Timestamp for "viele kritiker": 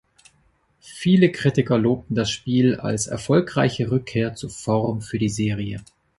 0.97-1.77